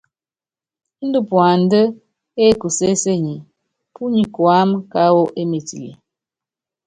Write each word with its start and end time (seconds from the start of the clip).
Índɛ 1.03 1.19
puandá 1.29 1.81
ékusésenyi, 2.45 3.35
púnyi 3.93 4.23
kuáma 4.35 4.77
káwɔ 4.91 5.23
émetile. 5.41 5.91